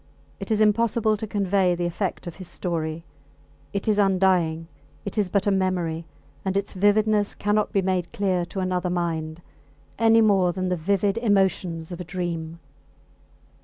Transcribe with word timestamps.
It 0.39 0.49
is 0.49 0.61
impossible 0.61 1.15
to 1.15 1.27
convey 1.27 1.75
the 1.75 1.85
effect 1.85 2.25
of 2.25 2.37
his 2.37 2.47
story. 2.47 3.05
It 3.71 3.87
is 3.87 3.99
undying, 3.99 4.67
it 5.05 5.15
is 5.15 5.29
but 5.29 5.45
a 5.45 5.51
memory, 5.51 6.07
and 6.43 6.57
its 6.57 6.73
vividness 6.73 7.35
cannot 7.35 7.71
be 7.71 7.83
made 7.83 8.11
clear 8.11 8.43
to 8.45 8.61
another 8.61 8.89
mind, 8.89 9.43
any 9.99 10.21
more 10.21 10.53
than 10.53 10.69
the 10.69 10.75
vivid 10.75 11.19
emotions 11.19 11.91
of 11.91 11.99
a 11.99 12.03
dream. 12.03 12.59